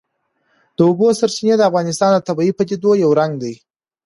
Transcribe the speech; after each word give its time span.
د 0.75 0.79
اوبو 0.87 1.07
سرچینې 1.19 1.55
د 1.57 1.61
افغانستان 1.69 2.09
د 2.13 2.19
طبیعي 2.27 2.53
پدیدو 2.57 2.91
یو 3.03 3.11
رنګ 3.19 3.33
دی. 3.43 3.53